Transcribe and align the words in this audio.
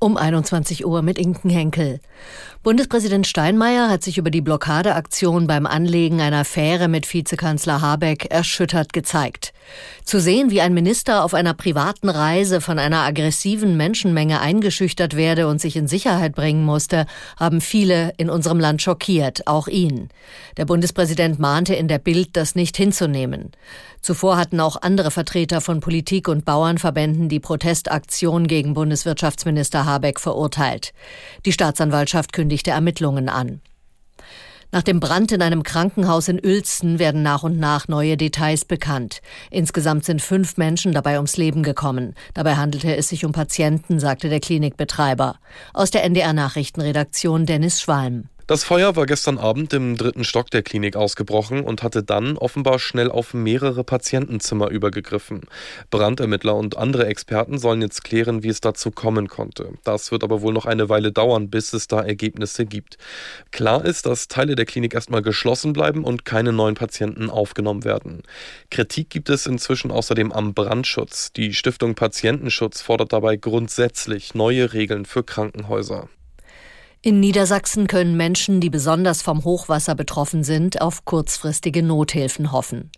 Um 0.00 0.16
21 0.16 0.86
Uhr 0.86 1.02
mit 1.02 1.18
Inken 1.18 1.50
Henkel. 1.50 1.98
Bundespräsident 2.62 3.26
Steinmeier 3.26 3.88
hat 3.88 4.04
sich 4.04 4.16
über 4.16 4.30
die 4.30 4.40
Blockadeaktion 4.40 5.48
beim 5.48 5.66
Anlegen 5.66 6.20
einer 6.20 6.44
Fähre 6.44 6.86
mit 6.86 7.12
Vizekanzler 7.12 7.80
Habeck 7.80 8.26
erschüttert 8.26 8.92
gezeigt. 8.92 9.52
Zu 10.04 10.20
sehen, 10.20 10.50
wie 10.50 10.60
ein 10.60 10.72
Minister 10.72 11.24
auf 11.24 11.34
einer 11.34 11.52
privaten 11.52 12.08
Reise 12.08 12.60
von 12.60 12.78
einer 12.78 13.00
aggressiven 13.00 13.76
Menschenmenge 13.76 14.40
eingeschüchtert 14.40 15.16
werde 15.16 15.48
und 15.48 15.60
sich 15.60 15.76
in 15.76 15.88
Sicherheit 15.88 16.34
bringen 16.34 16.64
musste, 16.64 17.06
haben 17.36 17.60
viele 17.60 18.12
in 18.18 18.30
unserem 18.30 18.60
Land 18.60 18.82
schockiert, 18.82 19.46
auch 19.46 19.66
ihn. 19.66 20.10
Der 20.56 20.64
Bundespräsident 20.64 21.38
mahnte 21.38 21.74
in 21.74 21.88
der 21.88 21.98
Bild, 21.98 22.36
das 22.36 22.54
nicht 22.54 22.76
hinzunehmen. 22.76 23.50
Zuvor 24.00 24.36
hatten 24.36 24.60
auch 24.60 24.80
andere 24.80 25.10
Vertreter 25.10 25.60
von 25.60 25.80
Politik 25.80 26.28
und 26.28 26.44
Bauernverbänden 26.44 27.28
die 27.28 27.40
Protestaktion 27.40 28.46
gegen 28.46 28.74
Bundeswirtschaftsminister 28.74 29.86
Habeck 29.88 30.20
verurteilt. 30.20 30.92
Die 31.44 31.52
Staatsanwaltschaft 31.52 32.32
kündigte 32.32 32.70
Ermittlungen 32.70 33.28
an. 33.28 33.60
Nach 34.70 34.82
dem 34.82 35.00
Brand 35.00 35.32
in 35.32 35.40
einem 35.40 35.62
Krankenhaus 35.62 36.28
in 36.28 36.44
Uelzen 36.44 36.98
werden 36.98 37.22
nach 37.22 37.42
und 37.42 37.58
nach 37.58 37.88
neue 37.88 38.18
Details 38.18 38.66
bekannt. 38.66 39.22
Insgesamt 39.50 40.04
sind 40.04 40.20
fünf 40.20 40.58
Menschen 40.58 40.92
dabei 40.92 41.16
ums 41.16 41.38
Leben 41.38 41.62
gekommen. 41.62 42.14
Dabei 42.34 42.56
handelte 42.56 42.94
es 42.94 43.08
sich 43.08 43.24
um 43.24 43.32
Patienten, 43.32 43.98
sagte 43.98 44.28
der 44.28 44.40
Klinikbetreiber. 44.40 45.36
Aus 45.72 45.90
der 45.90 46.04
NDR 46.04 46.34
Nachrichtenredaktion 46.34 47.46
Dennis 47.46 47.80
Schwalm. 47.80 48.28
Das 48.48 48.64
Feuer 48.64 48.96
war 48.96 49.04
gestern 49.04 49.36
Abend 49.36 49.74
im 49.74 49.98
dritten 49.98 50.24
Stock 50.24 50.50
der 50.50 50.62
Klinik 50.62 50.96
ausgebrochen 50.96 51.60
und 51.60 51.82
hatte 51.82 52.02
dann 52.02 52.38
offenbar 52.38 52.78
schnell 52.78 53.10
auf 53.10 53.34
mehrere 53.34 53.84
Patientenzimmer 53.84 54.70
übergegriffen. 54.70 55.42
Brandermittler 55.90 56.56
und 56.56 56.78
andere 56.78 57.04
Experten 57.08 57.58
sollen 57.58 57.82
jetzt 57.82 58.04
klären, 58.04 58.42
wie 58.42 58.48
es 58.48 58.62
dazu 58.62 58.90
kommen 58.90 59.28
konnte. 59.28 59.74
Das 59.84 60.12
wird 60.12 60.24
aber 60.24 60.40
wohl 60.40 60.54
noch 60.54 60.64
eine 60.64 60.88
Weile 60.88 61.12
dauern, 61.12 61.50
bis 61.50 61.74
es 61.74 61.88
da 61.88 62.00
Ergebnisse 62.00 62.64
gibt. 62.64 62.96
Klar 63.50 63.84
ist, 63.84 64.06
dass 64.06 64.28
Teile 64.28 64.54
der 64.54 64.64
Klinik 64.64 64.94
erstmal 64.94 65.20
geschlossen 65.20 65.74
bleiben 65.74 66.02
und 66.02 66.24
keine 66.24 66.54
neuen 66.54 66.74
Patienten 66.74 67.28
aufgenommen 67.28 67.84
werden. 67.84 68.22
Kritik 68.70 69.10
gibt 69.10 69.28
es 69.28 69.44
inzwischen 69.44 69.90
außerdem 69.90 70.32
am 70.32 70.54
Brandschutz. 70.54 71.34
Die 71.34 71.52
Stiftung 71.52 71.94
Patientenschutz 71.94 72.80
fordert 72.80 73.12
dabei 73.12 73.36
grundsätzlich 73.36 74.34
neue 74.34 74.72
Regeln 74.72 75.04
für 75.04 75.22
Krankenhäuser. 75.22 76.08
In 77.00 77.20
Niedersachsen 77.20 77.86
können 77.86 78.16
Menschen, 78.16 78.60
die 78.60 78.70
besonders 78.70 79.22
vom 79.22 79.44
Hochwasser 79.44 79.94
betroffen 79.94 80.42
sind, 80.42 80.80
auf 80.80 81.04
kurzfristige 81.04 81.84
Nothilfen 81.84 82.50
hoffen. 82.50 82.90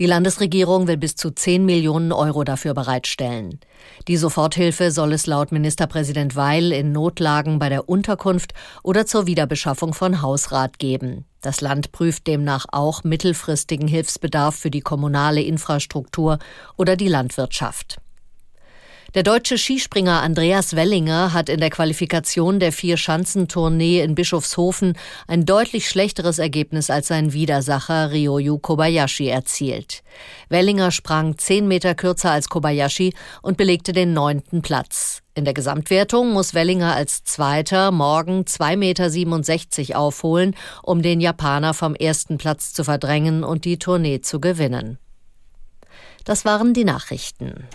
Die 0.00 0.06
Landesregierung 0.06 0.88
will 0.88 0.96
bis 0.96 1.14
zu 1.14 1.30
10 1.30 1.64
Millionen 1.64 2.10
Euro 2.10 2.42
dafür 2.42 2.74
bereitstellen. 2.74 3.60
Die 4.08 4.16
Soforthilfe 4.16 4.90
soll 4.90 5.12
es 5.12 5.26
laut 5.26 5.52
Ministerpräsident 5.52 6.34
Weil 6.34 6.72
in 6.72 6.90
Notlagen 6.90 7.60
bei 7.60 7.68
der 7.68 7.88
Unterkunft 7.88 8.52
oder 8.82 9.06
zur 9.06 9.28
Wiederbeschaffung 9.28 9.94
von 9.94 10.22
Hausrat 10.22 10.80
geben. 10.80 11.24
Das 11.40 11.60
Land 11.60 11.92
prüft 11.92 12.26
demnach 12.26 12.66
auch 12.72 13.04
mittelfristigen 13.04 13.86
Hilfsbedarf 13.86 14.56
für 14.56 14.70
die 14.72 14.80
kommunale 14.80 15.40
Infrastruktur 15.40 16.38
oder 16.76 16.96
die 16.96 17.08
Landwirtschaft. 17.08 17.98
Der 19.16 19.22
deutsche 19.22 19.56
Skispringer 19.56 20.20
Andreas 20.20 20.76
Wellinger 20.76 21.32
hat 21.32 21.48
in 21.48 21.58
der 21.58 21.70
Qualifikation 21.70 22.60
der 22.60 22.70
Vier-Schanzentournee 22.70 24.02
in 24.02 24.14
Bischofshofen 24.14 24.92
ein 25.26 25.46
deutlich 25.46 25.88
schlechteres 25.88 26.38
Ergebnis 26.38 26.90
als 26.90 27.08
sein 27.08 27.32
Widersacher 27.32 28.12
Ryoyu 28.12 28.58
Kobayashi 28.58 29.28
erzielt. 29.28 30.02
Wellinger 30.50 30.90
sprang 30.90 31.38
zehn 31.38 31.66
Meter 31.66 31.94
kürzer 31.94 32.30
als 32.30 32.50
Kobayashi 32.50 33.14
und 33.40 33.56
belegte 33.56 33.94
den 33.94 34.12
neunten 34.12 34.60
Platz. 34.60 35.22
In 35.34 35.46
der 35.46 35.54
Gesamtwertung 35.54 36.34
muss 36.34 36.52
Wellinger 36.52 36.94
als 36.94 37.24
Zweiter 37.24 37.92
morgen 37.92 38.42
2,67 38.42 39.78
Meter 39.78 39.98
aufholen, 39.98 40.54
um 40.82 41.00
den 41.00 41.22
Japaner 41.22 41.72
vom 41.72 41.94
ersten 41.94 42.36
Platz 42.36 42.74
zu 42.74 42.84
verdrängen 42.84 43.44
und 43.44 43.64
die 43.64 43.78
Tournee 43.78 44.20
zu 44.20 44.42
gewinnen. 44.42 44.98
Das 46.24 46.44
waren 46.44 46.74
die 46.74 46.84
Nachrichten. 46.84 47.66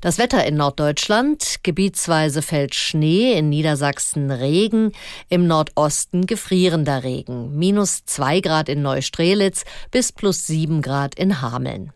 Das 0.00 0.18
Wetter 0.18 0.44
in 0.46 0.56
Norddeutschland. 0.56 1.56
Gebietsweise 1.62 2.42
fällt 2.42 2.74
Schnee, 2.74 3.32
in 3.32 3.48
Niedersachsen 3.48 4.30
Regen, 4.30 4.92
im 5.28 5.46
Nordosten 5.46 6.26
gefrierender 6.26 7.04
Regen. 7.04 7.56
Minus 7.56 8.04
zwei 8.04 8.40
Grad 8.40 8.68
in 8.68 8.82
Neustrelitz 8.82 9.64
bis 9.90 10.12
plus 10.12 10.46
sieben 10.46 10.82
Grad 10.82 11.14
in 11.14 11.40
Hameln. 11.40 11.92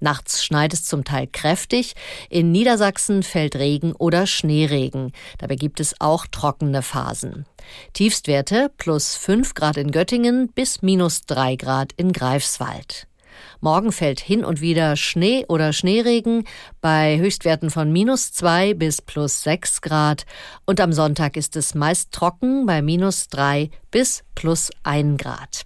Nachts 0.00 0.42
schneit 0.42 0.72
es 0.72 0.84
zum 0.84 1.04
Teil 1.04 1.26
kräftig. 1.26 1.94
In 2.30 2.52
Niedersachsen 2.52 3.22
fällt 3.22 3.56
Regen 3.56 3.92
oder 3.92 4.26
Schneeregen. 4.26 5.12
Dabei 5.38 5.56
gibt 5.56 5.78
es 5.78 6.00
auch 6.00 6.26
trockene 6.26 6.82
Phasen. 6.82 7.44
Tiefstwerte 7.92 8.70
plus 8.78 9.14
fünf 9.14 9.52
Grad 9.54 9.76
in 9.76 9.90
Göttingen 9.90 10.48
bis 10.48 10.80
minus 10.80 11.26
drei 11.26 11.56
Grad 11.56 11.92
in 11.92 12.12
Greifswald. 12.12 13.06
Morgen 13.60 13.92
fällt 13.92 14.20
hin 14.20 14.44
und 14.44 14.60
wieder 14.60 14.96
Schnee 14.96 15.44
oder 15.48 15.72
Schneeregen 15.72 16.44
bei 16.80 17.18
Höchstwerten 17.18 17.70
von 17.70 17.92
minus 17.92 18.32
zwei 18.32 18.74
bis 18.74 19.02
plus 19.02 19.42
sechs 19.42 19.80
Grad. 19.80 20.26
Und 20.66 20.80
am 20.80 20.92
Sonntag 20.92 21.36
ist 21.36 21.56
es 21.56 21.74
meist 21.74 22.12
trocken 22.12 22.66
bei 22.66 22.82
minus 22.82 23.28
drei 23.28 23.70
bis 23.90 24.24
plus 24.34 24.70
ein 24.82 25.16
Grad. 25.16 25.64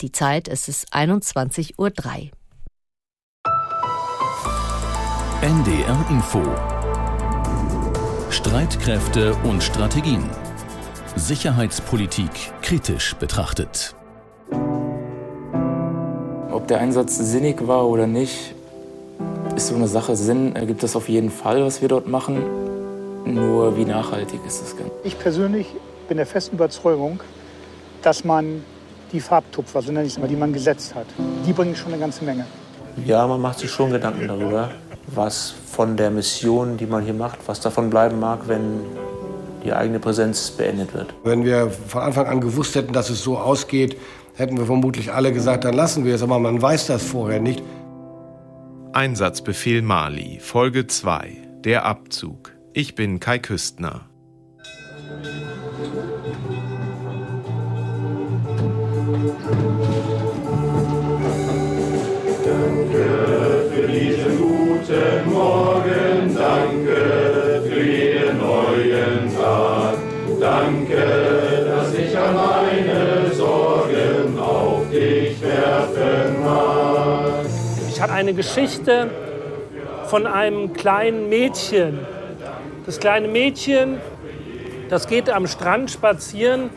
Die 0.00 0.12
Zeit 0.12 0.48
es 0.48 0.68
ist 0.68 0.92
21.03 0.94 1.72
Uhr. 1.78 1.92
NDR 5.42 6.06
Info 6.10 6.42
Streitkräfte 8.30 9.34
und 9.36 9.62
Strategien. 9.62 10.28
Sicherheitspolitik 11.16 12.30
kritisch 12.62 13.14
betrachtet. 13.14 13.94
Ob 16.64 16.68
der 16.68 16.80
Einsatz 16.80 17.18
sinnig 17.18 17.68
war 17.68 17.86
oder 17.86 18.06
nicht, 18.06 18.54
ist 19.54 19.66
so 19.66 19.74
eine 19.74 19.86
Sache. 19.86 20.16
Sinn 20.16 20.56
ergibt 20.56 20.82
das 20.82 20.96
auf 20.96 21.10
jeden 21.10 21.28
Fall, 21.28 21.62
was 21.62 21.82
wir 21.82 21.88
dort 21.88 22.08
machen. 22.08 22.42
Nur 23.26 23.76
wie 23.76 23.84
nachhaltig 23.84 24.40
ist 24.46 24.62
das 24.62 24.74
Ganze? 24.74 24.90
Ich 25.02 25.18
persönlich 25.18 25.66
bin 26.08 26.16
der 26.16 26.24
festen 26.24 26.56
Überzeugung, 26.56 27.20
dass 28.00 28.24
man 28.24 28.64
die 29.12 29.20
Farbtupfer, 29.20 29.82
so 29.82 29.92
nenne 29.92 30.06
ich 30.06 30.14
es 30.14 30.18
mal, 30.18 30.26
die 30.26 30.36
man 30.36 30.54
gesetzt 30.54 30.94
hat, 30.94 31.04
die 31.46 31.52
bringen 31.52 31.76
schon 31.76 31.92
eine 31.92 32.00
ganze 32.00 32.24
Menge. 32.24 32.46
Ja, 33.04 33.26
man 33.26 33.42
macht 33.42 33.58
sich 33.58 33.70
schon 33.70 33.90
Gedanken 33.90 34.26
darüber, 34.26 34.70
was 35.08 35.52
von 35.70 35.98
der 35.98 36.10
Mission, 36.10 36.78
die 36.78 36.86
man 36.86 37.04
hier 37.04 37.12
macht, 37.12 37.40
was 37.44 37.60
davon 37.60 37.90
bleiben 37.90 38.18
mag, 38.20 38.48
wenn 38.48 38.80
die 39.62 39.74
eigene 39.74 39.98
Präsenz 39.98 40.50
beendet 40.52 40.94
wird. 40.94 41.12
Wenn 41.24 41.44
wir 41.44 41.70
von 41.70 42.00
Anfang 42.00 42.26
an 42.26 42.40
gewusst 42.40 42.74
hätten, 42.74 42.94
dass 42.94 43.10
es 43.10 43.22
so 43.22 43.36
ausgeht, 43.36 43.98
hätten 44.34 44.58
wir 44.58 44.66
vermutlich 44.66 45.12
alle 45.12 45.32
gesagt, 45.32 45.64
dann 45.64 45.74
lassen 45.74 46.04
wir 46.04 46.14
es, 46.14 46.22
aber 46.22 46.38
man 46.38 46.60
weiß 46.60 46.86
das 46.86 47.04
vorher 47.04 47.40
nicht. 47.40 47.62
Einsatzbefehl 48.92 49.82
Mali, 49.82 50.38
Folge 50.40 50.86
2, 50.86 51.36
der 51.64 51.84
Abzug. 51.84 52.52
Ich 52.72 52.94
bin 52.94 53.20
Kai 53.20 53.38
Küstner. 53.38 54.08
Danke 62.44 63.70
für 63.72 63.88
diesen 63.88 64.38
guten 64.38 65.30
Morgen, 65.32 66.34
danke 66.36 67.03
Ich 77.88 78.00
habe 78.00 78.12
eine 78.12 78.34
Geschichte 78.34 79.10
von 80.06 80.26
einem 80.26 80.72
kleinen 80.72 81.28
Mädchen. 81.28 81.98
Das 82.86 83.00
kleine 83.00 83.28
Mädchen, 83.28 83.98
das 84.90 85.06
geht 85.06 85.30
am 85.30 85.46
Strand 85.46 85.90
spazieren 85.90 86.70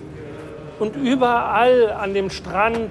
und 0.80 0.96
überall 0.96 1.92
an 1.92 2.14
dem 2.14 2.30
Strand 2.30 2.90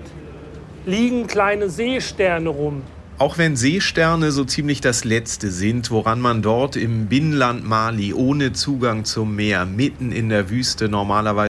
liegen 0.85 1.27
kleine 1.27 1.69
Seesterne 1.69 2.49
rum. 2.49 2.83
Auch 3.19 3.39
wenn 3.39 3.57
Seesterne 3.57 4.31
so 4.31 4.45
ziemlich 4.45 4.83
das 4.83 5.05
Letzte 5.05 5.51
sind, 5.51 5.91
woran 5.91 6.21
man 6.21 6.43
dort 6.43 6.77
im 6.77 7.07
Binnenland 7.07 7.67
Mali 7.67 8.13
ohne 8.13 8.53
Zugang 8.53 9.07
zum 9.07 9.35
Meer, 9.35 9.65
mitten 9.65 10.13
in 10.13 10.29
der 10.29 10.51
Wüste 10.51 10.89
normalerweise 10.89 11.49